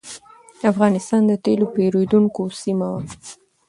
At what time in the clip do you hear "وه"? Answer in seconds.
2.93-3.01